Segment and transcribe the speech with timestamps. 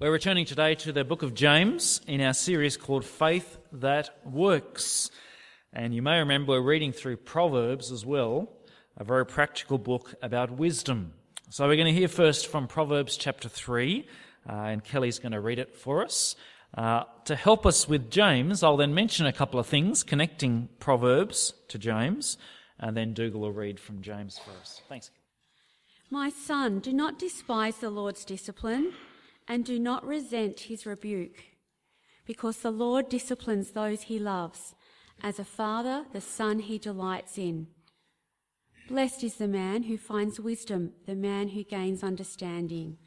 [0.00, 5.10] We're returning today to the book of James in our series called Faith That Works.
[5.72, 8.48] And you may remember we're reading through Proverbs as well,
[8.96, 11.14] a very practical book about wisdom.
[11.50, 14.06] So we're going to hear first from Proverbs chapter 3,
[14.48, 16.36] uh, and Kelly's going to read it for us.
[16.76, 21.54] Uh, to help us with James, I'll then mention a couple of things connecting Proverbs
[21.70, 22.38] to James,
[22.78, 24.80] and then Dougal will read from James for us.
[24.88, 25.10] Thanks.
[26.08, 28.92] My son, do not despise the Lord's discipline
[29.48, 31.42] and do not resent his rebuke,
[32.26, 34.74] because the Lord disciplines those he loves,
[35.22, 37.68] as a father the son he delights in.
[38.88, 42.98] Blessed is the man who finds wisdom, the man who gains understanding,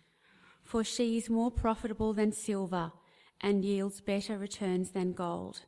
[0.63, 2.91] for she is more profitable than silver
[3.39, 5.61] and yields better returns than gold.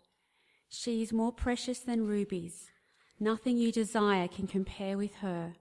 [0.70, 2.70] She is more precious than rubies.
[3.20, 5.53] Nothing you desire can compare with her.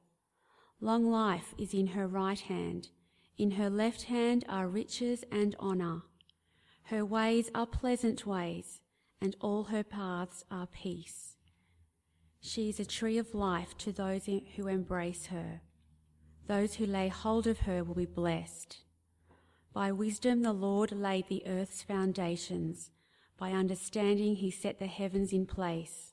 [0.81, 2.89] Long life is in her right hand
[3.39, 6.03] in her left hand are riches and honour.
[6.85, 8.81] Her ways are pleasant ways,
[9.21, 11.37] and all her paths are peace.
[12.41, 15.61] She is a tree of life to those who embrace her.
[16.47, 18.79] Those who lay hold of her will be blessed.
[19.73, 22.91] By wisdom the Lord laid the earth's foundations.
[23.39, 26.12] By understanding he set the heavens in place.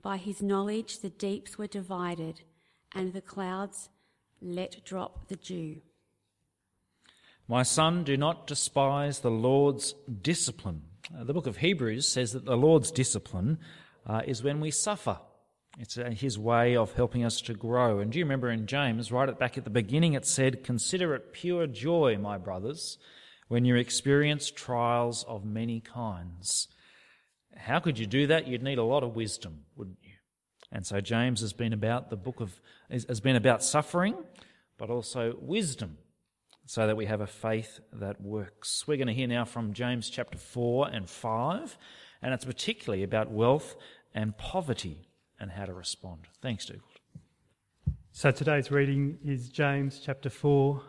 [0.00, 2.42] By his knowledge the deeps were divided,
[2.94, 3.88] and the clouds
[4.40, 5.80] let drop the dew.
[7.50, 10.82] My son, do not despise the Lord's discipline.
[11.18, 13.58] Uh, the book of Hebrews says that the Lord's discipline
[14.06, 15.18] uh, is when we suffer.
[15.78, 18.00] It's uh, his way of helping us to grow.
[18.00, 21.14] And do you remember in James, right at back at the beginning, it said, Consider
[21.14, 22.98] it pure joy, my brothers,
[23.48, 26.68] when you experience trials of many kinds.
[27.56, 28.46] How could you do that?
[28.46, 30.16] You'd need a lot of wisdom, wouldn't you?
[30.70, 34.16] And so James has been about the book of, has been about suffering,
[34.76, 35.96] but also wisdom
[36.68, 38.86] so that we have a faith that works.
[38.86, 41.78] We're going to hear now from James chapter 4 and 5,
[42.20, 43.74] and it's particularly about wealth
[44.12, 45.08] and poverty
[45.40, 46.28] and how to respond.
[46.42, 46.84] Thanks, Dougal.
[48.12, 50.82] So today's reading is James chapter 4,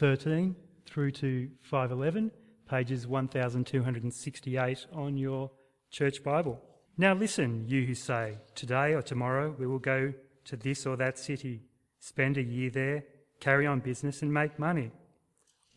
[0.00, 2.32] 13 through to 511,
[2.68, 5.52] pages 1268 on your
[5.92, 6.60] church Bible.
[6.98, 10.12] Now listen, you who say, Today or tomorrow we will go
[10.46, 11.62] to this or that city,
[12.00, 13.04] spend a year there,
[13.38, 14.90] carry on business, and make money.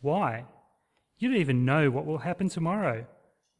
[0.00, 0.44] Why?
[1.18, 3.06] You don't even know what will happen tomorrow.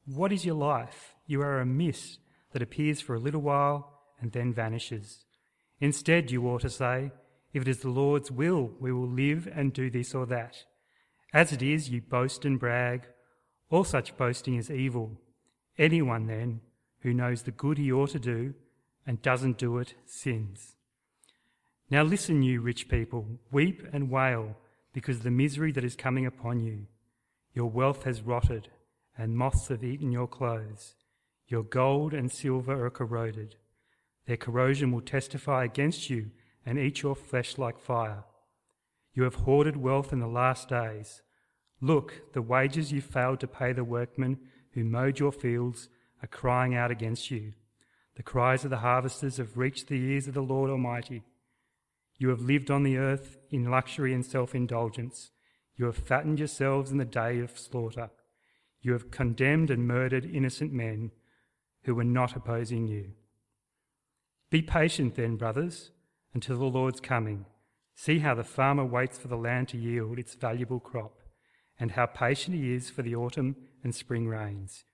[0.06, 1.14] What is your life?
[1.26, 2.20] You are a mist
[2.52, 5.24] that appears for a little while and then vanishes.
[5.80, 7.12] Instead, you ought to say,
[7.52, 10.64] If it is the Lord's will, we will live and do this or that.
[11.32, 13.06] As it is, you boast and brag.
[13.70, 15.20] All such boasting is evil.
[15.76, 16.60] Anyone, then,
[17.00, 18.54] who knows the good he ought to do
[19.06, 20.76] and doesn't do it sins.
[21.90, 24.56] Now listen, you rich people, weep and wail
[24.92, 26.86] because the misery that is coming upon you.
[27.54, 28.68] Your wealth has rotted,
[29.16, 30.94] and moths have eaten your clothes.
[31.46, 33.56] Your gold and silver are corroded.
[34.26, 36.30] Their corrosion will testify against you
[36.64, 38.24] and eat your flesh like fire.
[39.14, 41.22] You have hoarded wealth in the last days.
[41.80, 44.38] Look, the wages you failed to pay the workmen
[44.72, 45.88] who mowed your fields
[46.22, 47.54] are crying out against you.
[48.16, 51.22] The cries of the harvesters have reached the ears of the Lord Almighty.
[52.18, 55.30] You have lived on the earth in luxury and self indulgence.
[55.76, 58.10] You have fattened yourselves in the day of slaughter.
[58.80, 61.12] You have condemned and murdered innocent men
[61.84, 63.12] who were not opposing you.
[64.50, 65.90] Be patient then, brothers,
[66.34, 67.46] until the Lord's coming.
[67.94, 71.18] See how the farmer waits for the land to yield its valuable crop,
[71.78, 74.84] and how patient he is for the autumn and spring rains.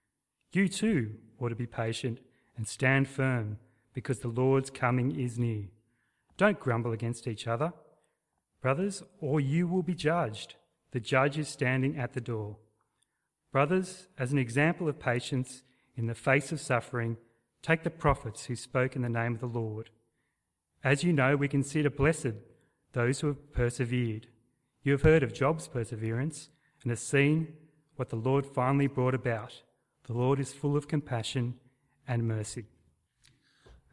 [0.52, 2.18] You too ought to be patient
[2.56, 3.58] and stand firm,
[3.92, 5.66] because the Lord's coming is near.
[6.36, 7.72] Don't grumble against each other,
[8.60, 10.56] brothers, or you will be judged.
[10.90, 12.56] The judge is standing at the door.
[13.52, 15.62] Brothers, as an example of patience
[15.96, 17.16] in the face of suffering,
[17.62, 19.90] take the prophets who spoke in the name of the Lord.
[20.82, 22.34] As you know, we consider blessed
[22.92, 24.26] those who have persevered.
[24.82, 26.50] You have heard of Job's perseverance
[26.82, 27.54] and have seen
[27.96, 29.62] what the Lord finally brought about.
[30.04, 31.54] The Lord is full of compassion
[32.06, 32.66] and mercy.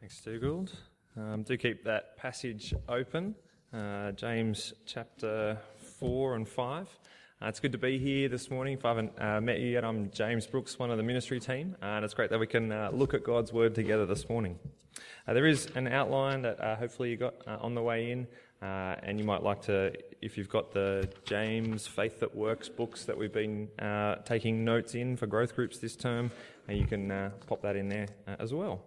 [0.00, 0.68] Thanks, Dougal.
[1.14, 3.34] Um, do keep that passage open,
[3.74, 5.58] uh, James chapter
[5.98, 6.88] 4 and 5.
[7.42, 8.78] Uh, it's good to be here this morning.
[8.78, 11.76] If I haven't uh, met you yet, I'm James Brooks, one of the ministry team,
[11.82, 14.58] uh, and it's great that we can uh, look at God's Word together this morning.
[15.28, 18.26] Uh, there is an outline that hopefully you got on the way in,
[18.62, 19.92] and you might like to,
[20.22, 23.68] if you've got the James Faith That Works books that we've been
[24.24, 26.30] taking notes in for growth groups this term,
[26.70, 28.06] you can pop that in there
[28.38, 28.82] as well.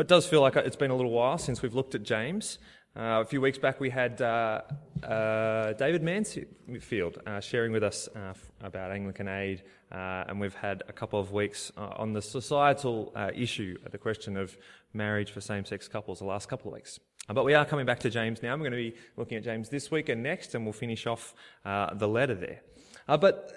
[0.00, 2.58] It does feel like it's been a little while since we've looked at James,
[2.96, 4.62] Uh, a few weeks back, we had uh,
[5.04, 8.32] uh, David Mansfield uh, sharing with us uh,
[8.62, 9.62] about Anglican aid,
[9.92, 14.56] uh, and we've had a couple of weeks on the societal issue, the question of
[14.92, 16.98] marriage for same sex couples, the last couple of weeks.
[17.28, 18.52] but we are coming back to James now.
[18.54, 21.34] We're going to be looking at James this week and next, and we'll finish off
[21.64, 22.62] the letter there.
[23.06, 23.52] but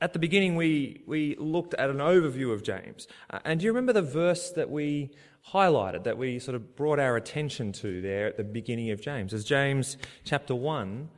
[0.00, 3.06] at the beginning, we, we looked at an overview of James.
[3.44, 5.12] And do you remember the verse that we
[5.52, 9.32] highlighted, that we sort of brought our attention to there at the beginning of James?
[9.32, 11.08] It's James chapter 1,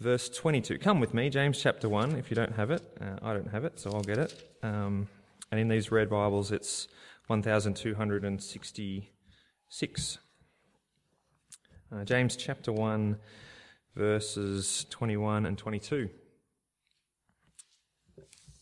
[0.00, 0.78] verse 22.
[0.78, 2.82] Come with me, James chapter 1, if you don't have it.
[3.00, 4.58] Uh, I don't have it, so I'll get it.
[4.62, 5.08] Um,
[5.50, 6.88] and in these red Bibles, it's
[7.28, 10.18] 1266.
[11.92, 13.16] Uh, James chapter 1,
[13.94, 16.10] verses 21 and 22.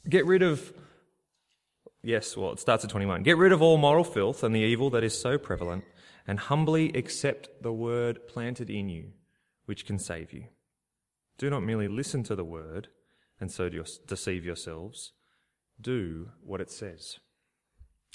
[0.08, 0.72] Get rid of,
[2.04, 3.22] yes, well, it starts at 21.
[3.22, 5.84] Get rid of all moral filth and the evil that is so prevalent,
[6.26, 9.12] and humbly accept the word planted in you,
[9.66, 10.44] which can save you.
[11.38, 12.88] Do not merely listen to the word
[13.40, 13.68] and so
[14.06, 15.12] deceive yourselves.
[15.80, 17.18] Do what it says.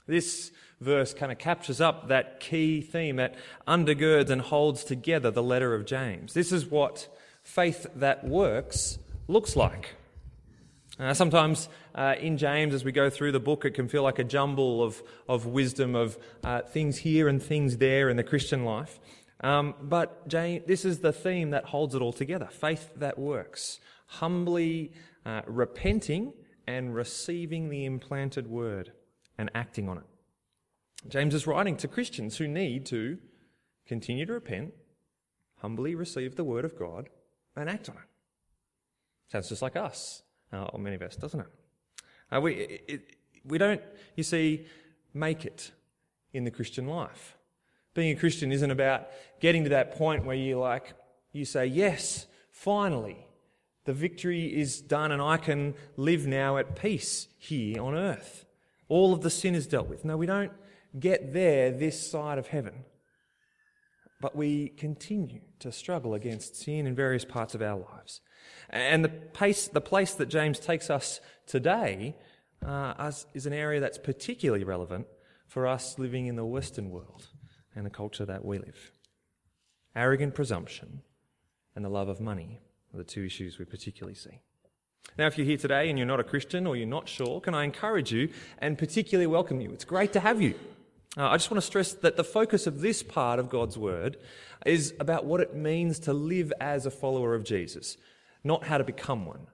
[0.07, 3.35] This verse kind of captures up that key theme that
[3.67, 6.33] undergirds and holds together the letter of James.
[6.33, 7.07] This is what
[7.43, 8.97] faith that works
[9.27, 9.95] looks like.
[10.99, 14.19] Uh, sometimes uh, in James, as we go through the book, it can feel like
[14.19, 18.65] a jumble of, of wisdom, of uh, things here and things there in the Christian
[18.65, 18.99] life.
[19.41, 23.79] Um, but James, this is the theme that holds it all together faith that works,
[24.07, 24.91] humbly
[25.25, 26.33] uh, repenting
[26.67, 28.91] and receiving the implanted word
[29.37, 30.03] and acting on it.
[31.07, 33.17] James is writing to Christians who need to
[33.87, 34.73] continue to repent,
[35.59, 37.07] humbly receive the word of God,
[37.55, 38.01] and act on it.
[39.31, 40.23] Sounds just like us
[40.53, 41.47] uh, of us, doesn't it?
[42.31, 43.15] Uh, we, it,
[43.45, 43.81] we don't,
[44.15, 44.65] you see,
[45.13, 45.71] make it
[46.33, 47.35] in the Christian life.
[47.93, 49.07] Being a Christian isn't about
[49.39, 50.93] getting to that point where you like,
[51.31, 53.25] you say, yes, finally,
[53.85, 58.45] the victory is done and I can live now at peace here on earth.
[58.87, 60.05] All of the sin is dealt with.
[60.05, 60.51] No, we don't
[60.99, 62.83] get there this side of heaven.
[64.21, 68.21] But we continue to struggle against sin in various parts of our lives.
[68.69, 72.15] And the, pace, the place that James takes us today
[72.65, 75.07] uh, is an area that's particularly relevant
[75.47, 77.27] for us living in the Western world
[77.75, 78.91] and the culture that we live.
[79.95, 81.01] Arrogant presumption
[81.75, 82.59] and the love of money
[82.93, 84.41] are the two issues we particularly see.
[85.17, 87.55] Now, if you're here today and you're not a Christian or you're not sure, can
[87.55, 88.29] I encourage you
[88.59, 89.71] and particularly welcome you?
[89.71, 90.55] It's great to have you.
[91.17, 94.17] Uh, I just want to stress that the focus of this part of God's Word
[94.65, 97.97] is about what it means to live as a follower of Jesus
[98.43, 99.47] not how to become one.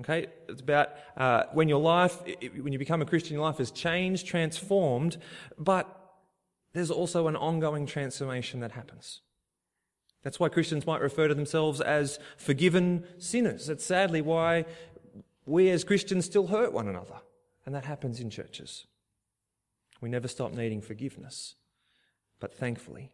[0.00, 0.26] Okay?
[0.48, 2.18] It's about uh, when your life,
[2.60, 5.18] when you become a Christian, your life is changed, transformed,
[5.58, 5.98] but
[6.72, 9.20] there's also an ongoing transformation that happens.
[10.22, 13.66] That's why Christians might refer to themselves as forgiven sinners.
[13.66, 14.64] That's sadly why
[15.44, 17.16] we as Christians still hurt one another.
[17.66, 18.86] And that happens in churches.
[20.00, 21.54] We never stop needing forgiveness.
[22.40, 23.12] But thankfully,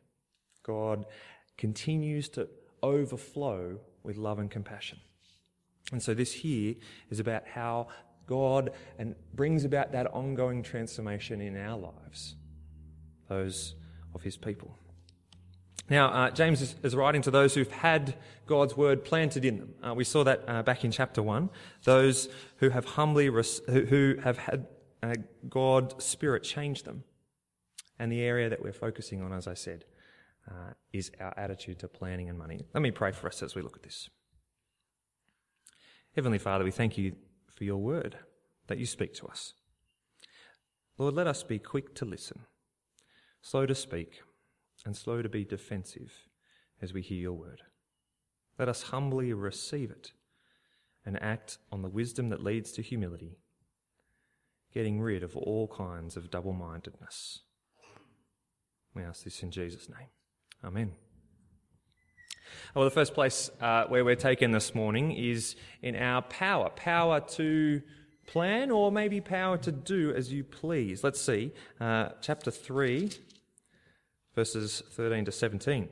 [0.62, 1.06] God
[1.56, 2.49] continues to
[2.82, 5.00] overflow with love and compassion.
[5.93, 6.75] And so this here
[7.11, 7.88] is about how
[8.26, 12.37] God and brings about that ongoing transformation in our lives,
[13.29, 13.75] those
[14.14, 14.76] of his people.
[15.90, 18.14] Now, uh, James is, is, writing to those who've had
[18.46, 19.75] God's word planted in them.
[19.82, 21.49] Uh, we saw that uh, back in chapter 1.
[21.85, 24.67] Those who have humbly, res- who, who, have had
[25.03, 25.15] uh,
[25.48, 27.05] God's Spirit change them.
[27.98, 29.86] And the area that we're focusing on, as I said,
[30.46, 32.67] uh, is our attitude to planning and money.
[32.74, 34.10] Let me pray for us as we look at this.
[36.19, 37.13] Heavenly Father, we thank you
[37.55, 38.17] for your word
[38.67, 39.55] that you speak to us.
[40.98, 42.41] Lord, let us be quick to listen,
[43.41, 44.22] slow to speak,
[44.84, 46.13] and slow to be defensive
[46.82, 47.63] as we hear your word.
[48.58, 50.10] Let us humbly receive it
[51.06, 53.39] and act on the wisdom that leads to humility,
[54.75, 57.43] getting rid of all kinds of double mindedness.
[58.93, 60.08] We ask this in Jesus' name.
[60.65, 60.94] Amen.
[62.74, 67.20] Well, the first place uh, where we're taken this morning is in our power power
[67.20, 67.82] to
[68.26, 71.02] plan or maybe power to do as you please.
[71.02, 73.10] Let's see, uh, chapter 3,
[74.34, 75.88] verses 13 to 17.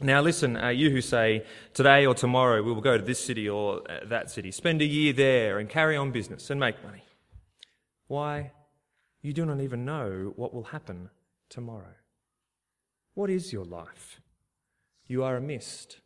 [0.00, 3.48] Now, listen, uh, you who say, today or tomorrow we will go to this city
[3.48, 7.02] or uh, that city, spend a year there and carry on business and make money.
[8.06, 8.52] Why?
[9.22, 11.10] You do not even know what will happen
[11.48, 11.94] tomorrow.
[13.14, 14.20] What is your life?
[15.08, 16.00] You are a mist,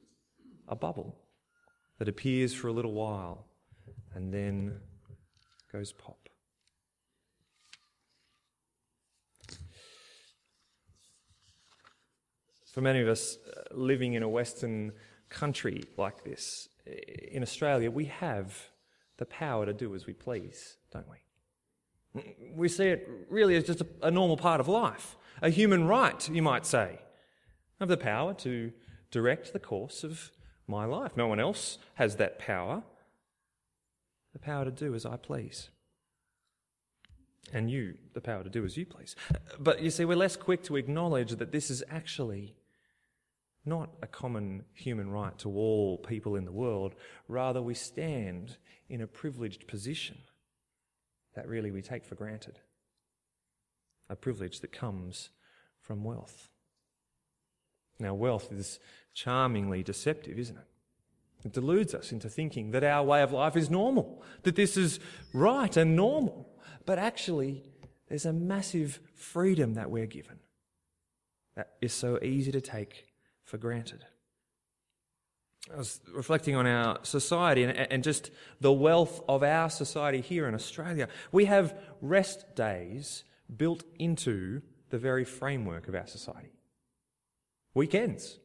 [0.69, 1.19] a bubble
[1.99, 3.47] that appears for a little while
[4.15, 4.79] and then
[5.73, 6.29] goes pop.
[12.73, 14.93] For many of us uh, living in a Western
[15.29, 16.69] country like this,
[17.31, 18.57] in Australia, we have
[19.19, 22.23] the power to do as we please, don't we?
[22.55, 26.43] We see it really as just a, normal part of life, a human right, you
[26.43, 26.99] might say.
[26.99, 28.73] I have the power to
[29.13, 30.33] direct the course of
[30.67, 31.13] my life.
[31.17, 32.83] No one else has that power.
[34.33, 35.69] The power to do as I please.
[37.53, 39.15] And you, the power to do as you please.
[39.61, 42.57] But you see, we're less quick to acknowledge that this is actually
[43.65, 46.95] not a common human right to all people in the world.
[47.29, 48.57] Rather, we stand
[48.89, 50.19] in a privileged position
[51.35, 52.59] that really we take for granted.
[54.09, 55.31] A privilege that comes
[55.81, 56.49] from wealth.
[57.99, 58.79] Now, wealth is
[59.15, 60.67] charmingly deceptive, isn't it?
[61.45, 65.01] It deludes us into thinking that our way of life is normal, that this is
[65.33, 66.49] right and normal.
[66.87, 67.65] But actually,
[68.09, 70.39] there's a massive freedom that we're given
[71.57, 73.07] that is so easy to take
[73.45, 74.05] for granted.
[75.73, 78.31] I was reflecting on our society and, and, just
[78.61, 81.09] the wealth of our society here in Australia.
[81.31, 83.25] We have rest days
[83.57, 86.52] built into the very framework of our society.
[87.75, 88.39] Weekends,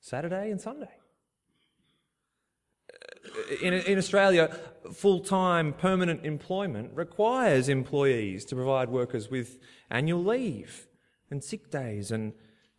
[0.00, 0.90] Saturday and Sunday.
[3.62, 4.56] In, in Australia,
[4.92, 9.58] full time permanent employment requires employees to provide workers with
[9.90, 10.86] annual leave
[11.30, 12.32] and sick days and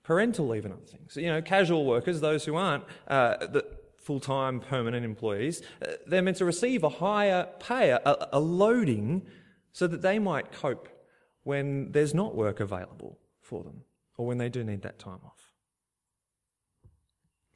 [0.03, 1.17] parental leave and other things.
[1.17, 3.65] You know, casual workers, those who aren't uh, the
[3.97, 9.27] full-time permanent employees, uh, they're meant to receive a higher pay, a, a loading,
[9.71, 10.89] so that they might cope
[11.43, 13.83] when there's not work available for them
[14.17, 15.48] or when they do need that time off.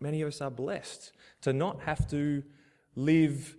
[0.03, 2.43] Many of us are blessed to not have to
[2.95, 3.55] live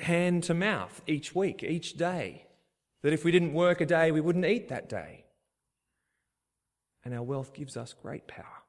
[0.00, 2.46] hand to mouth each week, each day.
[3.02, 5.26] That if we didn't work a day, we wouldn't eat that day
[7.06, 8.64] and our wealth gives us great power.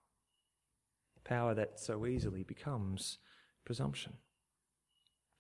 [1.24, 3.18] Power that so easily becomes
[3.66, 4.14] presumption.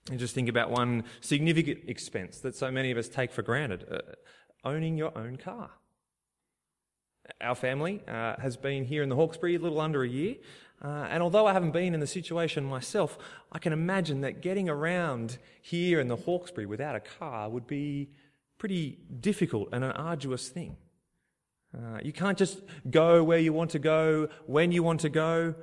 [0.09, 3.85] And just think about one significant expense that so many of us take for granted
[3.89, 3.99] uh,
[4.67, 5.69] owning your own car.
[7.41, 10.35] Our family uh, has been here in the Hawkesbury a little under a year,
[10.83, 13.17] uh, and although I haven't been in the situation myself,
[13.51, 18.09] I can imagine that getting around here in the Hawkesbury without a car would be
[18.57, 20.77] pretty difficult and an arduous thing.
[21.75, 25.55] Uh, you can't just go where you want to go, when you want to go,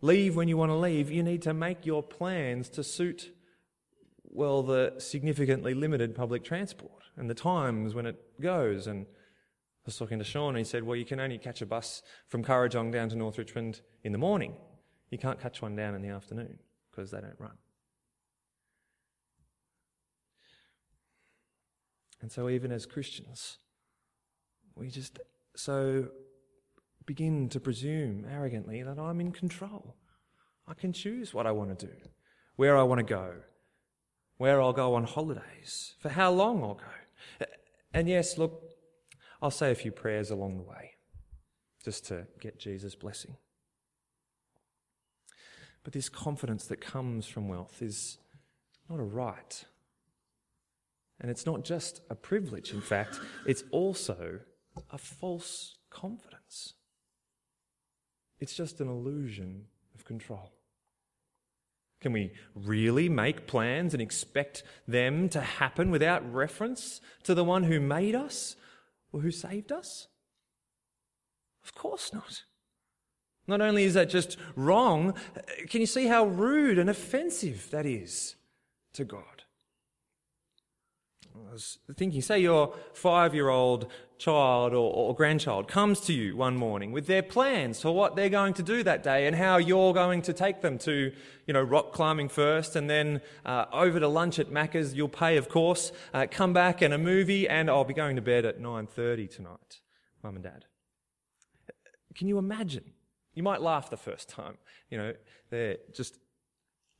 [0.00, 1.10] leave when you want to leave.
[1.10, 3.30] You need to make your plans to suit,
[4.24, 8.86] well, the significantly limited public transport and the times when it goes.
[8.86, 9.06] And
[9.82, 12.02] I was talking to Sean and he said, well, you can only catch a bus
[12.28, 14.54] from Kurrajong down to North Richmond in the morning.
[15.10, 16.58] You can't catch one down in the afternoon
[16.90, 17.58] because they don't run.
[22.20, 23.58] And so, even as Christians,
[24.76, 25.18] we just
[25.56, 26.06] so
[27.04, 29.96] begin to presume arrogantly that I'm in control.
[30.68, 31.92] I can choose what I want to do,
[32.54, 33.34] where I want to go,
[34.36, 37.46] where I'll go on holidays, for how long I'll go.
[37.92, 38.61] And yes, look,
[39.42, 40.92] I'll say a few prayers along the way
[41.84, 43.36] just to get Jesus' blessing.
[45.82, 48.18] But this confidence that comes from wealth is
[48.88, 49.64] not a right.
[51.20, 54.40] And it's not just a privilege, in fact, it's also
[54.90, 56.74] a false confidence.
[58.38, 60.52] It's just an illusion of control.
[62.00, 67.64] Can we really make plans and expect them to happen without reference to the one
[67.64, 68.56] who made us
[69.12, 70.08] or who saved us?
[71.64, 72.44] Of course not.
[73.46, 75.14] Not only is that just wrong,
[75.68, 78.36] can you see how rude and offensive that is
[78.94, 79.31] to God?
[81.34, 83.86] I was thinking, say your five year old
[84.18, 88.28] child or, or, grandchild comes to you one morning with their plans for what they're
[88.28, 91.12] going to do that day and how you're going to take them to,
[91.46, 94.94] you know, rock climbing first and then uh, over to lunch at Macca's.
[94.94, 95.90] You'll pay, of course.
[96.14, 99.80] Uh, come back and a movie, and I'll be going to bed at 9:30 tonight,
[100.22, 100.66] mum and dad.
[102.14, 102.92] Can you imagine?
[103.34, 104.58] You might laugh the first time.
[104.90, 105.14] You know,
[105.50, 106.18] they're just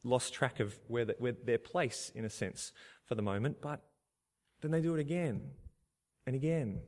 [0.02, 2.72] lost track of where, the, where their place, in a sense,
[3.04, 3.82] for the moment, but
[4.62, 5.42] then they do it again
[6.26, 6.80] and again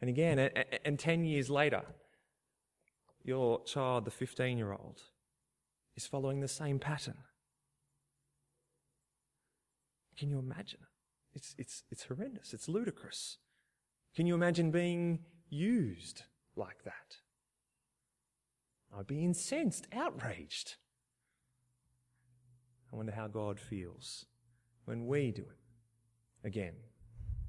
[0.00, 0.38] and again.
[0.38, 1.82] And, and 10 years later,
[3.22, 5.02] your child, the 15 year old,
[5.94, 7.18] is following the same pattern.
[10.18, 10.80] Can you imagine?
[11.34, 12.52] It's, it's, it's horrendous.
[12.52, 13.38] It's ludicrous.
[14.14, 16.24] Can you imagine being used
[16.56, 17.18] like that?
[18.96, 20.76] I'd be incensed, outraged.
[22.92, 24.26] I wonder how God feels
[24.84, 26.74] when we do it again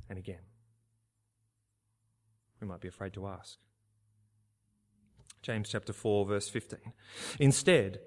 [0.10, 0.46] and again.
[2.60, 3.58] We might be afraid to ask.
[5.42, 6.80] James chapter 4, verse 15.
[7.40, 8.00] Instead,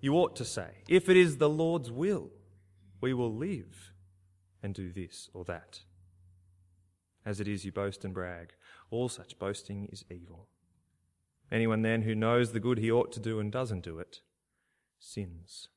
[0.00, 2.30] you ought to say, If it is the Lord's will,
[3.00, 3.92] we will live
[4.62, 5.80] and do this or that.
[7.26, 8.52] As it is, you boast and brag.
[8.90, 10.48] All such boasting is evil.
[11.50, 14.20] Anyone then who knows the good he ought to do and doesn't do it
[14.98, 15.68] sins.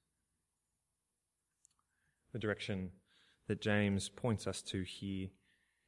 [2.31, 2.91] The direction
[3.47, 5.29] that James points us to here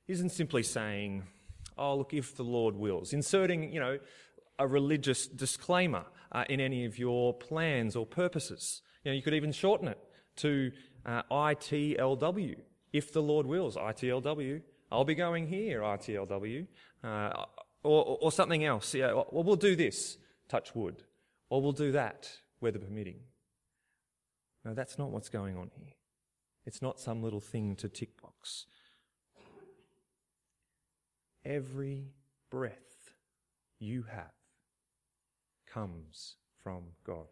[0.10, 1.24] isn't simply saying,
[1.78, 4.00] oh, look, if the Lord wills, inserting, you know,
[4.58, 8.82] a religious disclaimer uh, in any of your plans or purposes.
[9.04, 10.00] You know, you could even shorten it
[10.38, 10.72] to
[11.06, 12.56] uh, ITLW,
[12.92, 14.62] if the Lord wills, ITLW.
[14.92, 16.68] I'll be going here, ITLW,
[17.04, 17.46] uh,
[17.84, 18.94] or, or, something else.
[18.94, 20.18] Yeah, well, we'll do this,
[20.50, 21.04] touch wood,
[21.50, 23.20] or we'll do that, weather permitting.
[24.66, 25.94] No, that's not what's going on here.
[26.66, 28.66] It's not some little thing to tick box.
[31.46, 32.12] Every
[32.50, 33.14] breath
[33.80, 34.32] you have
[35.72, 37.28] comes from God.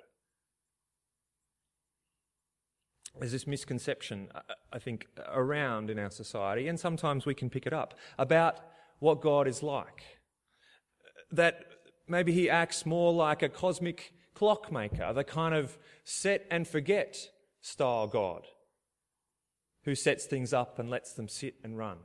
[3.20, 4.30] There's this misconception,
[4.72, 8.60] I think, around in our society, and sometimes we can pick it up, about
[9.00, 10.04] what God is like.
[11.32, 11.66] That
[12.08, 17.18] maybe he acts more like a cosmic clockmaker, the kind of set and forget
[17.60, 18.46] style God,
[19.84, 21.98] who sets things up and lets them sit and run,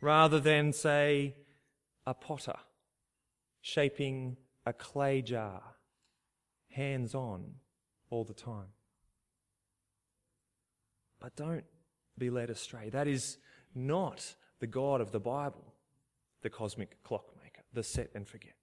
[0.00, 1.34] rather than, say,
[2.06, 2.56] a potter
[3.60, 5.62] shaping a clay jar,
[6.70, 7.54] hands on
[8.10, 8.72] all the time.
[11.20, 11.64] But don't
[12.16, 12.90] be led astray.
[12.90, 13.38] That is
[13.74, 15.74] not the God of the Bible,
[16.42, 18.54] the cosmic clockmaker, the set and forget.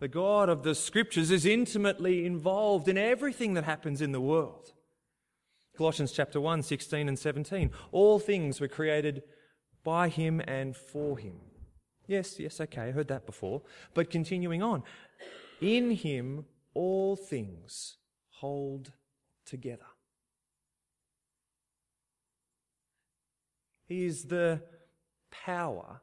[0.00, 4.72] The God of the scriptures is intimately involved in everything that happens in the world.
[5.76, 7.70] Colossians chapter 1, 16 and 17.
[7.92, 9.22] All things were created
[9.84, 11.36] by him and for him.
[12.06, 13.62] Yes, yes, okay, I heard that before.
[13.94, 14.82] But continuing on.
[15.60, 17.96] In him all things
[18.40, 18.92] hold
[19.46, 19.86] together.
[23.86, 24.62] He is the
[25.30, 26.00] power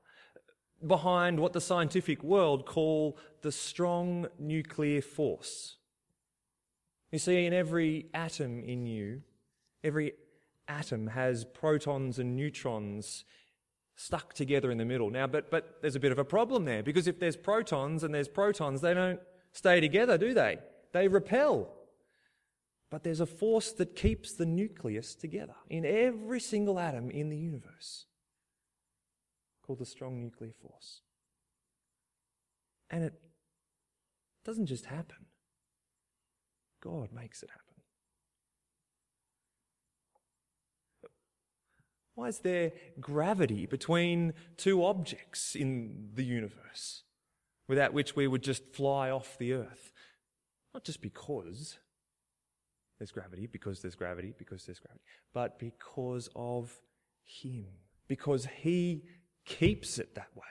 [0.86, 5.78] behind what the scientific world call the strong nuclear force.
[7.12, 9.24] You see, in every atom in you,
[9.84, 10.14] every
[10.68, 13.26] atom has protons and neutrons
[14.02, 15.12] stuck together in the middle.
[15.12, 18.14] Now, but, but there's a bit of a problem there because if there's protons and
[18.14, 19.20] there's protons, they don't
[19.52, 20.58] stay together, do they?
[20.92, 21.72] They repel.
[22.90, 27.38] But there's a force that keeps the nucleus together in every single atom in the
[27.38, 28.06] universe
[29.66, 31.02] called the strong nuclear force.
[32.90, 33.14] And it
[34.44, 35.28] doesn't just happen.
[36.82, 37.71] God makes it happen.
[42.16, 47.04] Why is there gravity between two objects in the universe
[47.68, 49.92] without which we would just fly off the earth?
[50.74, 51.80] Not just because
[53.00, 56.80] there's gravity, because there's gravity, because there's gravity, but because of
[57.24, 57.66] Him.
[58.08, 59.06] Because He
[59.46, 60.44] keeps it that way.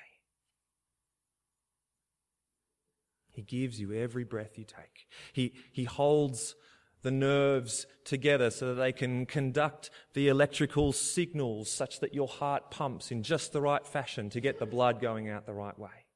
[3.33, 5.09] He gives you every breath you take.
[5.33, 6.57] He, he holds
[7.03, 12.71] the nerves together so that they can conduct the electrical signals such that your heart
[12.71, 16.07] pumps in just the right fashion to get the blood going out the right way.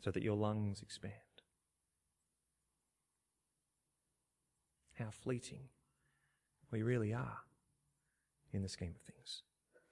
[0.00, 1.12] So that your lungs expand.
[4.94, 5.68] How fleeting
[6.70, 7.38] we really are
[8.52, 9.42] in the scheme of things.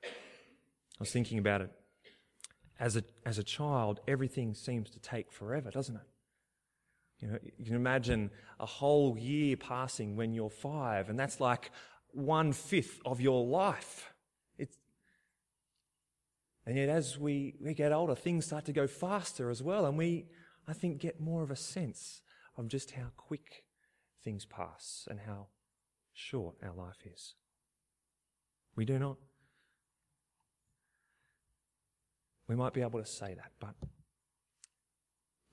[0.04, 1.70] I was thinking about it.
[2.78, 6.02] As a, as a child, everything seems to take forever, doesn't it?
[7.20, 11.70] You know, you can imagine a whole year passing when you're five, and that's like
[12.12, 14.12] one fifth of your life.
[14.58, 14.76] It's,
[16.66, 19.96] and yet, as we, we get older, things start to go faster as well, and
[19.96, 20.26] we,
[20.68, 22.20] I think, get more of a sense
[22.56, 23.64] of just how quick
[24.22, 25.46] things pass and how
[26.12, 27.34] short our life is.
[28.74, 29.16] We do not.
[32.48, 33.74] We might be able to say that, but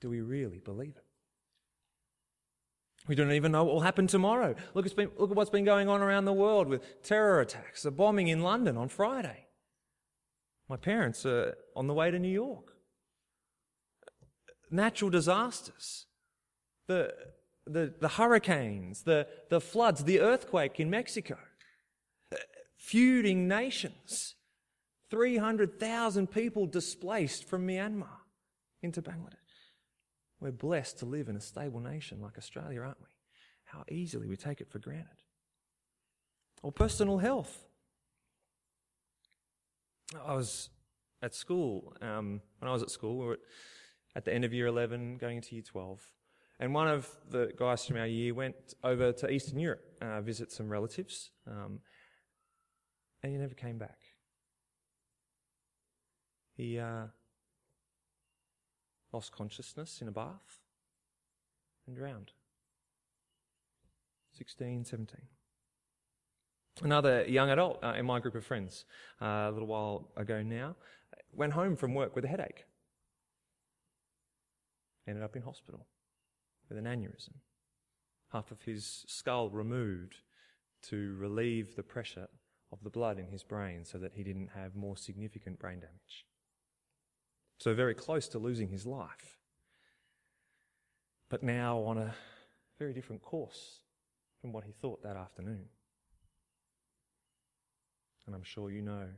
[0.00, 1.03] do we really believe it?
[3.06, 4.54] We don't even know what will happen tomorrow.
[4.72, 7.90] Look, been, look at what's been going on around the world with terror attacks, the
[7.90, 9.46] bombing in London on Friday.
[10.68, 12.72] My parents are on the way to New York.
[14.70, 16.06] Natural disasters,
[16.86, 17.12] the,
[17.66, 21.36] the, the hurricanes, the, the floods, the earthquake in Mexico,
[22.78, 24.34] feuding nations,
[25.10, 28.08] 300,000 people displaced from Myanmar
[28.82, 29.43] into Bangladesh.
[30.44, 33.08] We're blessed to live in a stable nation like Australia, aren't we?
[33.64, 35.22] How easily we take it for granted.
[36.62, 37.64] Or personal health.
[40.22, 40.68] I was
[41.22, 43.38] at school, um, when I was at school, we were
[44.14, 46.12] at the end of year 11, going into year 12.
[46.60, 50.52] And one of the guys from our year went over to Eastern Europe, uh, visit
[50.52, 51.80] some relatives, um,
[53.22, 53.98] and he never came back.
[56.54, 57.06] He uh,
[59.14, 60.58] lost consciousness in a bath
[61.86, 62.32] and drowned.
[64.36, 65.20] 16, 17.
[66.82, 68.84] Another young adult uh, in my group of friends,
[69.22, 70.74] uh, a little while ago now,
[71.32, 72.64] went home from work with a headache.
[75.06, 75.86] Ended up in hospital
[76.68, 77.34] with an aneurysm.
[78.32, 80.16] Half of his skull removed
[80.88, 82.26] to relieve the pressure
[82.72, 86.26] of the blood in his brain so that he didn't have more significant brain damage.
[87.58, 89.38] So, very close to losing his life.
[91.28, 92.14] But now on a
[92.78, 93.80] very different course
[94.40, 95.66] from what he thought that afternoon.
[98.26, 99.08] And I'm sure you know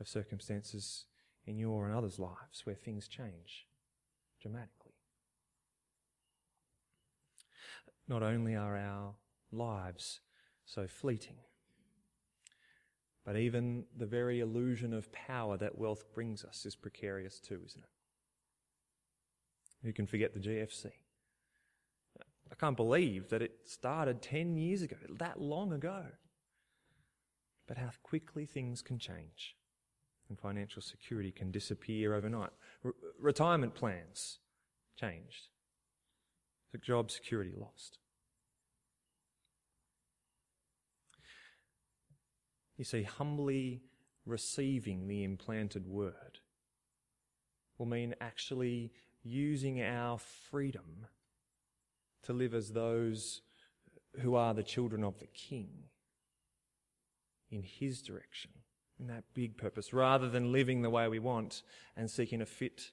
[0.00, 1.04] of circumstances
[1.46, 3.66] in your and others' lives where things change
[4.40, 4.92] dramatically.
[8.08, 9.14] Not only are our
[9.50, 10.20] lives
[10.64, 11.36] so fleeting,
[13.24, 17.82] but even the very illusion of power that wealth brings us is precarious too, isn't
[17.82, 17.90] it?
[19.82, 20.86] Who can forget the GFC?
[22.50, 26.04] I can't believe that it started 10 years ago, that long ago.
[27.66, 29.56] But how quickly things can change
[30.28, 32.50] and financial security can disappear overnight.
[33.18, 34.38] retirement plans
[34.98, 35.48] changed.
[36.72, 37.98] The job security lost.
[42.76, 43.82] You see, humbly
[44.26, 46.38] receiving the implanted word
[47.78, 51.06] will mean actually using our freedom
[52.22, 53.42] to live as those
[54.20, 55.68] who are the children of the King
[57.50, 58.50] in His direction,
[58.98, 61.62] in that big purpose, rather than living the way we want
[61.96, 62.90] and seeking to fit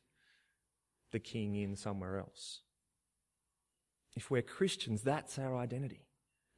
[1.11, 2.61] the King in somewhere else.
[4.15, 6.05] If we're Christians, that's our identity.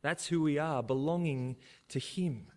[0.02, 1.58] That's who we are, belonging
[1.90, 2.48] to Him.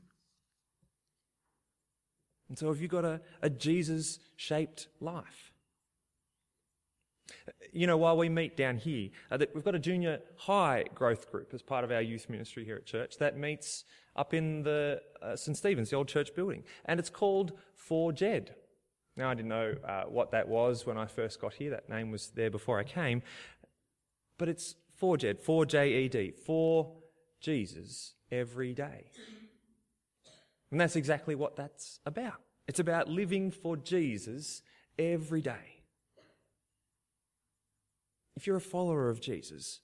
[2.49, 5.53] And so, have you got a, a Jesus shaped life?
[7.73, 11.53] You know, while we meet down here, uh, we've got a junior high growth group
[11.53, 15.37] as part of our youth ministry here at church that meets up in the uh,
[15.37, 15.57] St.
[15.57, 18.55] Stephen's, the old church building, and it's called For Jed.
[19.17, 21.71] Now, I didn't know uh, what that was when I first got here.
[21.71, 23.23] That name was there before I came.
[24.39, 26.93] But it's For Jed, For J E D, for
[27.41, 29.07] Jesus every day.
[30.71, 32.41] And that's exactly what that's about.
[32.67, 34.63] It's about living for Jesus
[34.99, 35.83] every day.
[38.37, 39.81] If you're a follower of Jesus,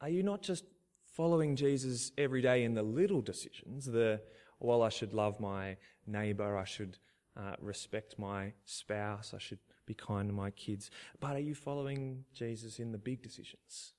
[0.00, 0.64] are you not just
[1.12, 4.20] following Jesus every day in the little decisions, the,
[4.60, 6.98] well, I should love my neighbor, I should
[7.36, 12.24] uh, respect my spouse, I should be kind to my kids, but are you following
[12.32, 13.94] Jesus in the big decisions,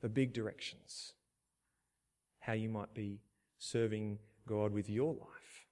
[0.00, 1.12] the big directions?
[2.40, 3.20] How you might be
[3.58, 5.66] serving God with your life.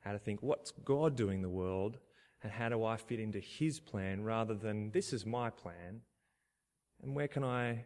[0.00, 1.98] How to think, what's God doing in the world
[2.42, 6.02] and how do I fit into His plan rather than this is my plan
[7.02, 7.84] and where can I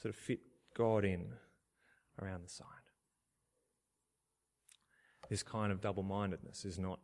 [0.00, 0.40] sort of fit
[0.76, 1.32] God in
[2.20, 2.66] around the side?
[5.28, 6.98] This kind of double mindedness is not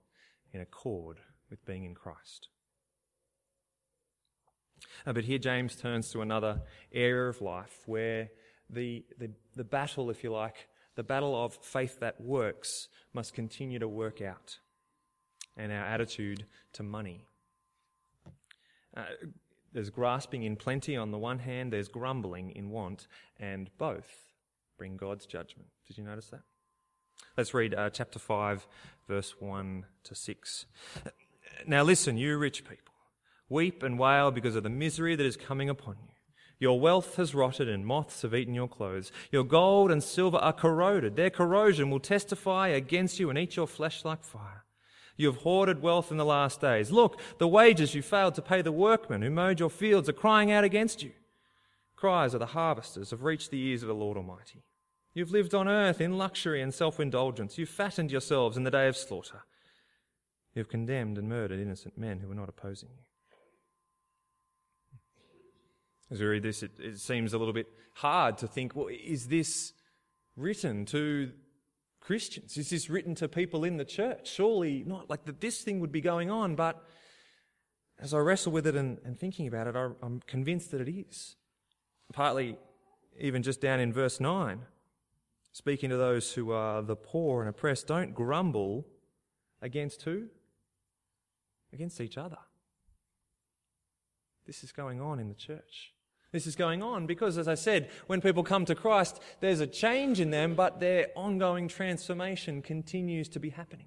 [0.53, 2.49] in accord with being in Christ.
[5.07, 6.61] Uh, but here James turns to another
[6.92, 8.29] area of life where
[8.68, 13.79] the, the, the battle, if you like, the battle of faith that works must continue
[13.79, 14.59] to work out,
[15.57, 17.27] and our attitude to money.
[18.97, 19.05] Uh,
[19.73, 23.07] there's grasping in plenty on the one hand, there's grumbling in want,
[23.39, 24.33] and both
[24.79, 25.69] bring God's judgment.
[25.87, 26.41] Did you notice that?
[27.37, 28.67] Let's read uh, chapter 5,
[29.07, 30.67] verse 1 to 6.
[31.67, 32.95] Now listen, you rich people,
[33.49, 36.15] weep and wail because of the misery that is coming upon you.
[36.59, 39.12] Your wealth has rotted and moths have eaten your clothes.
[39.31, 41.14] Your gold and silver are corroded.
[41.16, 44.64] Their corrosion will testify against you and eat your flesh like fire.
[45.16, 46.90] You have hoarded wealth in the last days.
[46.90, 50.51] Look, the wages you failed to pay the workmen who mowed your fields are crying
[50.51, 51.12] out against you.
[51.95, 54.62] Cries of the harvesters have reached the ears of the Lord Almighty.
[55.14, 57.57] You've lived on earth in luxury and self indulgence.
[57.57, 59.45] You've fattened yourselves in the day of slaughter.
[60.55, 63.06] You've condemned and murdered innocent men who were not opposing you.
[66.11, 69.27] As we read this, it, it seems a little bit hard to think, well, is
[69.29, 69.73] this
[70.37, 71.33] written to
[72.01, 72.57] Christians?
[72.57, 74.31] Is this written to people in the church?
[74.31, 75.11] Surely not.
[75.11, 76.85] Like that this thing would be going on, but
[77.99, 80.90] as I wrestle with it and, and thinking about it, I, I'm convinced that it
[80.90, 81.35] is.
[82.12, 82.57] Partly
[83.19, 84.61] even just down in verse 9,
[85.53, 88.87] speaking to those who are the poor and oppressed, don't grumble
[89.62, 90.27] against who?
[91.73, 92.38] Against each other.
[94.47, 95.96] this is going on in the church.
[96.37, 99.66] This is going on because, as I said, when people come to Christ, there's a
[99.66, 103.87] change in them, but their ongoing transformation continues to be happening.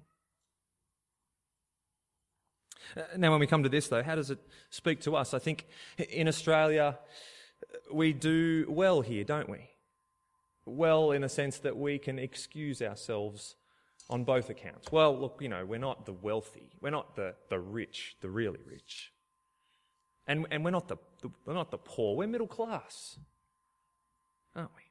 [2.96, 5.32] Uh, now, when we come to this, though, how does it speak to us?
[5.32, 6.98] I think in Australia,
[7.88, 9.70] we do well here, don't we?
[10.66, 13.54] Well, in a sense that we can excuse ourselves
[14.08, 14.90] on both accounts.
[14.90, 18.58] Well, look, you know, we're not the wealthy, we're not the, the rich, the really
[18.66, 19.12] rich.
[20.30, 23.18] And, and we're, not the, the, we're not the poor, we're middle class,
[24.54, 24.82] aren't we?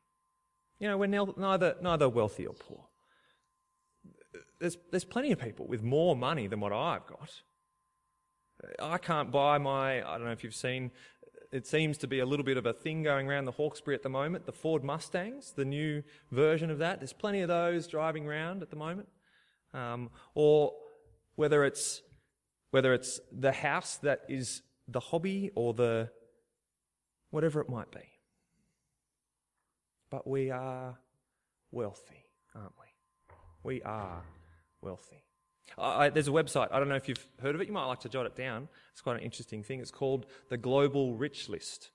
[0.79, 2.89] You know, we're neither, neither wealthy or poor.
[4.59, 7.29] There's, there's plenty of people with more money than what I've got.
[8.81, 10.91] I can't buy my, I don't know if you've seen,
[11.53, 14.03] it seems to be a little bit of a thing going around the Hawkesbury at
[14.03, 16.99] the moment, the Ford Mustangs, the new version of that.
[16.99, 19.07] There's plenty of those driving around at the moment.
[19.73, 20.73] Um, or
[21.37, 22.01] whether it's,
[22.71, 26.09] whether it's the house that is the hobby or the
[27.31, 28.01] whatever it might be.
[30.09, 30.97] But we are
[31.71, 32.25] wealthy,
[32.55, 32.87] aren't we?
[33.63, 34.23] We are
[34.81, 35.23] wealthy.
[35.77, 37.99] I, there's a website, I don't know if you've heard of it, you might like
[38.01, 38.67] to jot it down.
[38.91, 39.79] It's quite an interesting thing.
[39.79, 41.91] It's called the Global Rich List.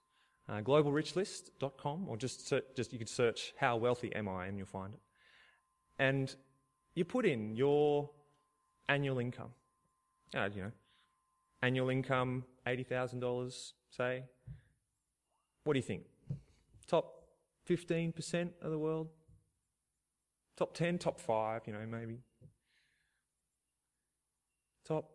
[0.46, 4.92] Uh, globalrichlist.com, or just, just you could search how wealthy am I and you'll find
[4.92, 5.00] it.
[5.98, 6.35] And
[6.94, 8.11] you put in your
[8.88, 9.50] annual income.
[10.37, 10.72] Uh, you know,
[11.62, 14.24] annual income, $80,000, say.
[15.64, 16.05] What do you think?
[16.87, 17.24] Top
[17.68, 19.09] 15% of the world?
[20.57, 22.18] Top 10, top 5, you know, maybe.
[24.87, 25.11] Top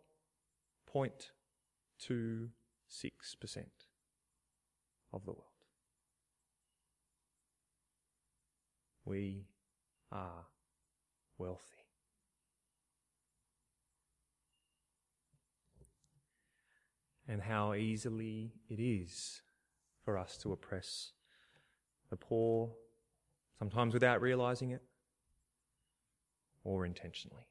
[0.92, 2.50] 0.26%
[5.12, 5.44] of the world.
[9.04, 9.46] We
[10.12, 10.46] are
[11.38, 11.79] wealthy.
[17.30, 19.40] And how easily it is
[20.04, 21.12] for us to oppress
[22.10, 22.72] the poor,
[23.56, 24.82] sometimes without realizing it
[26.64, 27.46] or intentionally.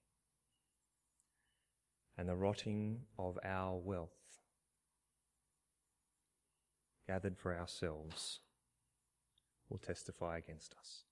[2.18, 4.10] And the rotting of our wealth
[7.08, 8.42] gathered for ourselves
[9.70, 11.04] will testify against us.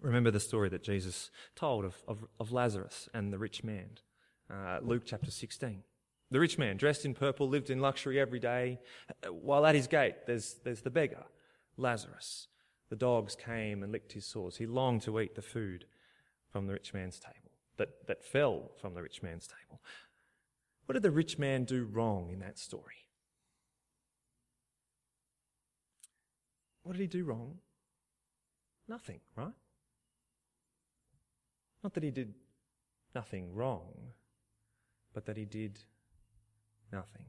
[0.00, 3.98] Remember the story that Jesus told of, of, of Lazarus and the rich man
[4.50, 5.82] uh, Luke chapter 16.
[6.30, 8.80] The rich man, dressed in purple, lived in luxury every day.
[9.30, 11.24] While at his gate, there's, there's the beggar,
[11.76, 12.48] Lazarus.
[12.88, 14.56] The dogs came and licked his sores.
[14.56, 15.86] He longed to eat the food
[16.50, 19.80] from the rich man's table, that, that fell from the rich man's table.
[20.86, 23.08] What did the rich man do wrong in that story?
[26.82, 27.58] What did he do wrong?
[28.88, 29.52] Nothing, right?
[31.82, 32.34] Not that he did
[33.14, 34.12] nothing wrong,
[35.16, 35.78] but that he did
[36.92, 37.24] nothing.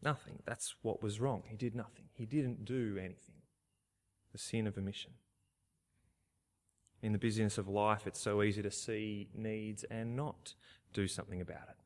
[0.00, 0.38] Nothing.
[0.46, 1.42] That's what was wrong.
[1.48, 2.04] He did nothing.
[2.12, 3.42] He didn't do anything.
[4.30, 5.14] The sin of omission.
[7.02, 10.54] In the busyness of life, it's so easy to see needs and not
[10.92, 11.78] do something about it.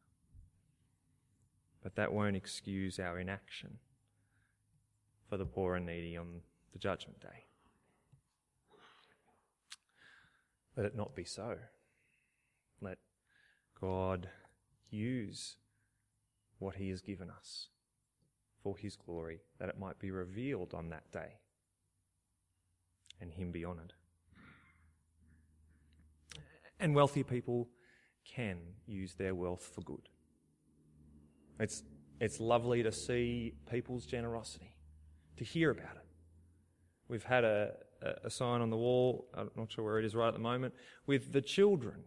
[1.82, 3.78] But that won't excuse our inaction
[5.30, 6.42] for the poor and needy on
[6.74, 7.46] the judgment day.
[10.76, 11.56] Let it not be so.
[12.82, 12.98] Let
[13.82, 14.28] God
[14.90, 15.56] use
[16.60, 17.68] what He has given us
[18.62, 21.40] for His glory, that it might be revealed on that day
[23.20, 23.92] and Him be honoured.
[26.78, 27.68] And wealthy people
[28.24, 30.08] can use their wealth for good.
[31.58, 31.82] It's,
[32.20, 34.74] it's lovely to see people's generosity,
[35.38, 36.06] to hear about it.
[37.08, 37.72] We've had a,
[38.24, 40.74] a sign on the wall, I'm not sure where it is right at the moment,
[41.06, 42.04] with the children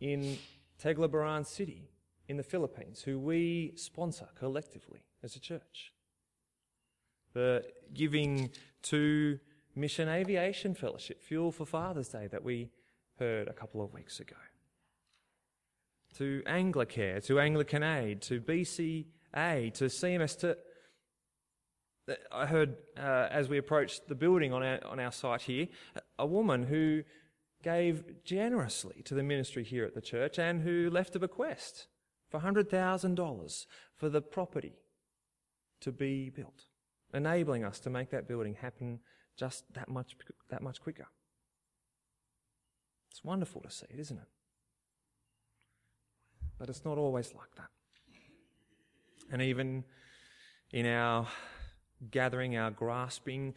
[0.00, 0.36] in
[0.82, 1.90] Tagbilaran City
[2.28, 5.92] in the Philippines, who we sponsor collectively as a church.
[7.32, 8.50] The giving
[8.82, 9.38] to
[9.74, 12.70] Mission Aviation Fellowship, Fuel for Father's Day, that we
[13.18, 14.36] heard a couple of weeks ago.
[16.18, 20.56] To Anglicare, to Anglican Aid, to BCA, to CMS, to
[22.30, 25.66] I heard uh, as we approached the building on our, on our site here,
[26.18, 27.02] a woman who
[27.62, 31.88] gave generously to the ministry here at the church and who left a bequest
[32.28, 33.66] for $100,000
[33.96, 34.74] for the property
[35.80, 36.64] to be built,
[37.12, 39.00] enabling us to make that building happen
[39.36, 40.16] just that much,
[40.50, 41.06] that much quicker.
[43.10, 44.28] It's wonderful to see it, isn't it?
[46.58, 47.70] But it's not always like that.
[49.30, 49.84] And even
[50.72, 51.26] in our
[52.10, 53.54] gathering, our grasping,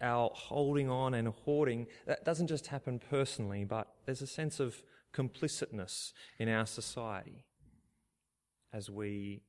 [0.00, 4.82] our holding on and hoarding, that doesn't just happen personally, but there's a sense of
[5.12, 7.44] complicitness in our society
[8.72, 9.42] as we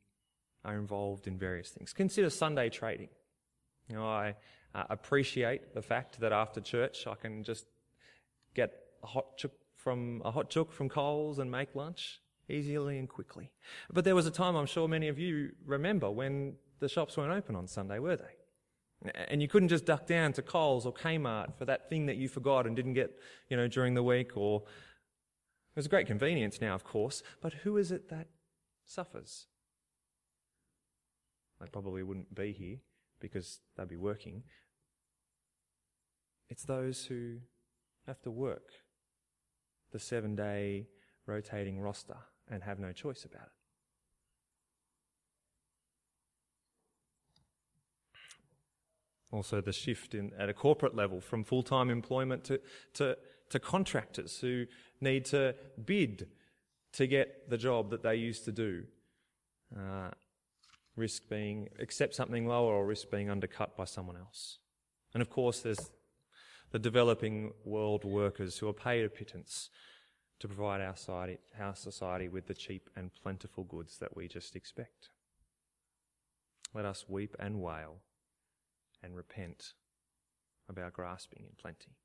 [0.66, 1.94] are involved in various things.
[1.94, 3.10] Consider Sunday trading.
[3.90, 4.36] You know, I
[4.74, 7.66] uh, appreciate the fact that after church I can just
[8.54, 13.10] get a hot chook from a hot chook from Coles and make lunch easily and
[13.10, 13.52] quickly.
[13.92, 17.34] But there was a time I'm sure many of you remember when the shops weren't
[17.34, 18.41] open on Sunday, were they?
[19.30, 22.28] And you couldn't just duck down to Coles or Kmart for that thing that you
[22.28, 23.18] forgot and didn't get,
[23.50, 27.54] you know, during the week or it was a great convenience now, of course, but
[27.54, 28.28] who is it that
[28.86, 29.48] suffers?
[31.62, 32.78] They probably wouldn't be here
[33.20, 34.44] because they'd be working.
[36.50, 37.38] It's those who
[38.06, 38.70] have to work
[39.92, 40.88] the seven day
[41.26, 42.18] rotating roster
[42.50, 43.61] and have no choice about it.
[49.32, 52.60] Also, the shift in, at a corporate level from full time employment to,
[52.94, 53.18] to,
[53.50, 54.66] to contractors who
[55.00, 56.28] need to bid
[56.94, 58.84] to get the job that they used to do.
[59.76, 60.10] Uh,
[60.98, 64.58] risk being, accept something lower or risk being undercut by someone else.
[65.14, 65.92] And of course, there's
[66.72, 69.70] the developing world workers who are paid a pittance
[70.40, 74.56] to provide our society, our society with the cheap and plentiful goods that we just
[74.56, 75.10] expect.
[76.74, 77.98] Let us weep and wail
[79.04, 79.74] and repent
[80.70, 81.96] of our grasping in plenty.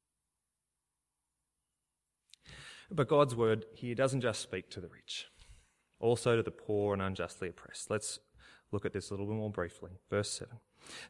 [2.91, 5.27] But God's word here doesn't just speak to the rich,
[5.99, 7.91] also to the poor and unjustly oppressed.
[7.91, 8.21] Let's
[8.73, 9.93] look at this a little bit more briefly.
[10.11, 10.59] Verse 7.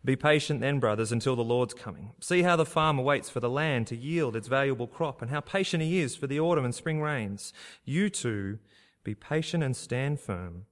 [0.05, 2.13] Be patient then, brothers, until the Lord's coming.
[2.21, 5.41] See how the farmer waits for the land to yield its valuable crop, and how
[5.41, 7.53] patient he is for the autumn and spring rains.
[7.85, 8.59] You too,
[9.05, 10.67] be patient and stand firm,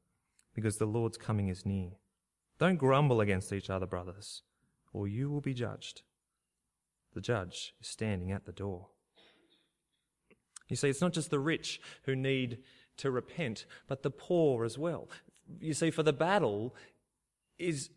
[0.54, 1.92] because the Lord's coming is near.
[2.58, 4.42] Don't grumble against each other, brothers,
[4.94, 6.00] or you will be judged.
[7.12, 8.86] The judge is standing at the door.
[10.68, 12.58] You see, it's not just the rich who need
[12.96, 15.10] to repent, but the poor as well.
[15.60, 16.74] You see, for the battle
[17.58, 17.90] is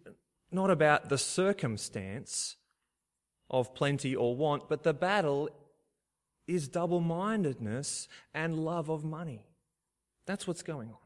[0.52, 2.58] not about the circumstance
[3.50, 5.50] of plenty or want, but the battle
[6.48, 9.46] is double mindedness and love of money.
[10.26, 10.98] That's what's going on.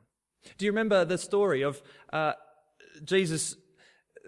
[0.58, 2.34] Do you remember the story of uh,
[3.04, 3.56] Jesus?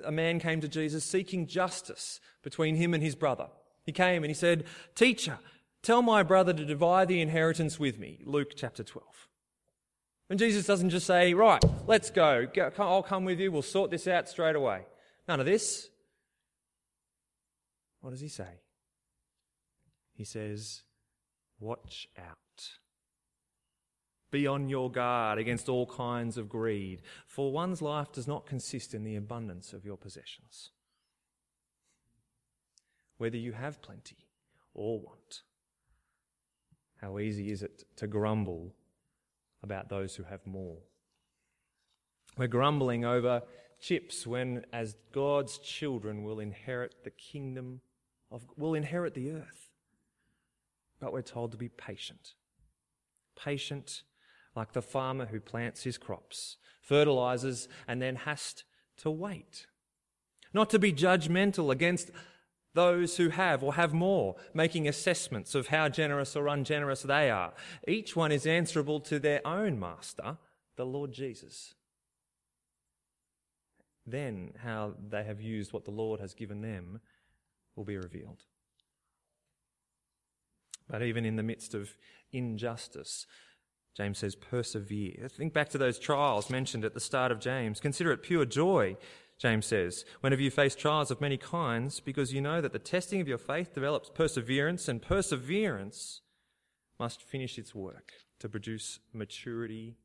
[0.03, 3.47] A man came to Jesus seeking justice between him and his brother.
[3.85, 5.39] He came and he said, Teacher,
[5.83, 8.21] Tell my brother to divide the inheritance with me.
[8.25, 9.05] Luke chapter 12.
[10.29, 12.47] And Jesus doesn't just say, right, let's go.
[12.79, 13.51] I'll come with you.
[13.51, 14.85] We'll sort this out straight away.
[15.27, 15.89] None of this.
[17.99, 18.47] What does he say?
[20.13, 20.83] He says,
[21.59, 22.37] watch out.
[24.33, 28.95] Be on your guard against all kinds of greed, for one's life does not consist
[28.95, 30.71] in the abundance of your possessions.
[33.19, 34.25] Whether you have plenty
[34.73, 35.43] or want.
[36.99, 38.73] How easy is it to grumble
[39.61, 40.79] about those who have more?
[42.35, 43.43] We're grumbling over
[43.79, 47.81] chips when, as God's children, we'll inherit the kingdom
[48.31, 49.69] of, we'll inherit the earth.
[50.99, 52.33] But we're told to be patient.
[53.35, 54.01] Patient
[54.55, 58.63] like the farmer who plants his crops, fertilizes, and then has
[58.97, 59.67] to wait.
[60.53, 62.11] Not to be judgmental against
[62.73, 67.53] those who have or have more, making assessments of how generous or ungenerous they are.
[67.87, 70.37] Each one is answerable to their own master,
[70.75, 71.75] the Lord Jesus.
[74.05, 76.99] Then how they have used what the Lord has given them
[77.75, 78.43] will be revealed.
[80.89, 81.95] But even in the midst of
[82.31, 83.25] injustice,
[83.95, 85.29] James says, persevere.
[85.29, 87.79] Think back to those trials mentioned at the start of James.
[87.79, 88.97] Consider it pure joy
[89.43, 93.19] James says, whenever you face trials of many kinds, because you know that the testing
[93.19, 96.21] of your faith develops perseverance, and perseverance
[96.99, 99.97] must finish its work to produce maturity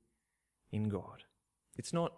[0.72, 1.24] in God.
[1.76, 2.12] It's not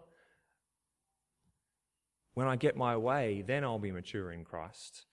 [2.33, 5.05] when I get my way, then I'll be mature in Christ,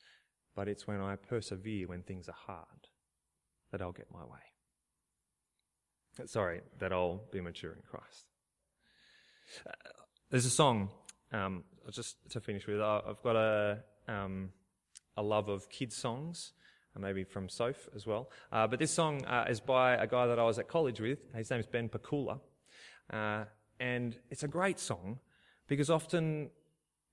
[0.55, 2.89] but it's when I persevere when things are hard
[3.73, 4.55] that I'll get my way.
[6.27, 8.27] Sorry, that I'll be mature in Christ.
[9.67, 9.71] Uh,
[10.31, 10.91] there's a song
[11.33, 14.51] um, just to finish with, I've got a, um,
[15.17, 16.53] a love of kids' songs,
[16.99, 18.31] maybe from Soph as well.
[18.51, 21.21] Uh, but this song uh, is by a guy that I was at college with.
[21.35, 22.41] His name is Ben Pakula.
[23.11, 23.45] Uh,
[23.81, 25.21] and it's a great song
[25.69, 26.51] because often,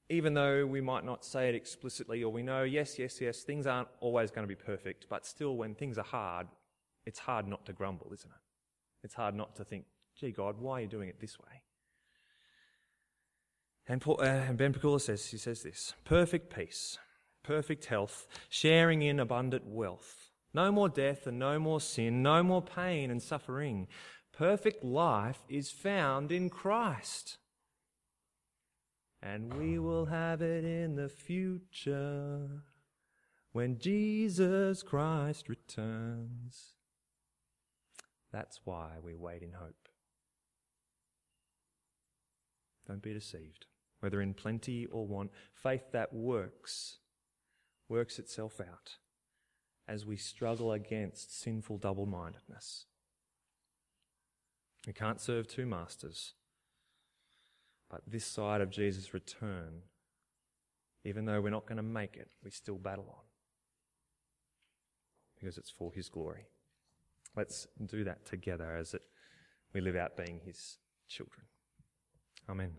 [0.09, 3.67] even though we might not say it explicitly or we know, yes, yes, yes, things
[3.67, 6.47] aren't always going to be perfect, but still, when things are hard,
[7.05, 8.54] it's hard not to grumble, isn't it?
[9.05, 9.85] It's hard not to think,
[10.19, 11.61] gee, God, why are you doing it this way?
[13.87, 16.97] And, Paul, uh, and Ben Pakula says, he says this perfect peace,
[17.43, 22.63] perfect health, sharing in abundant wealth, No more death and no more sin, no more
[22.63, 23.87] pain and suffering.
[24.33, 27.37] Perfect life is found in Christ.
[29.21, 32.63] And we will have it in the future
[33.51, 36.74] when Jesus Christ returns.
[38.35, 39.87] That's why we wait in hope.
[42.85, 43.65] Don't be deceived.
[44.01, 46.97] Whether in plenty or want, faith that works,
[47.87, 48.97] works itself out
[49.87, 52.87] as we struggle against sinful double mindedness.
[54.85, 56.33] We can't serve two masters.
[57.89, 59.83] But this side of Jesus' return,
[61.05, 63.23] even though we're not going to make it, we still battle on.
[65.39, 66.47] Because it's for His glory.
[67.35, 69.01] Let's do that together as it,
[69.73, 70.77] we live out being His
[71.07, 71.45] children.
[72.49, 72.71] Amen.